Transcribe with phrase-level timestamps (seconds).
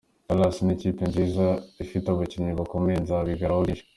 [0.27, 1.45] Dallas ni ikipe nziza,
[1.83, 3.85] ifite abakinnyi bakomeye nzabigiraho byinshi.